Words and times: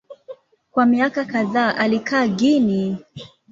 Kwa 0.71 0.85
miaka 0.85 1.25
kadhaa 1.25 1.75
alikaa 1.75 2.27
Guinea. 2.27 2.97